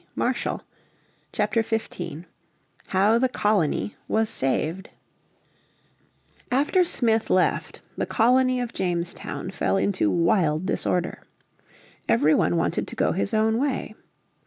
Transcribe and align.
__________Chapter 1.31 1.61
15 1.61 2.25
How 2.87 3.19
the 3.19 3.29
Colony 3.29 3.95
was 4.07 4.29
Saved 4.31 4.89
After 6.51 6.83
Smith 6.83 7.29
left, 7.29 7.81
the 7.95 8.07
colony 8.07 8.59
of 8.59 8.73
Jamestown 8.73 9.51
fell 9.51 9.77
into 9.77 10.09
wild 10.09 10.65
disorder. 10.65 11.21
Every 12.09 12.33
one 12.33 12.55
wanted 12.57 12.87
to 12.87 12.95
go 12.95 13.11
his 13.11 13.31
own 13.35 13.59
way. 13.59 13.93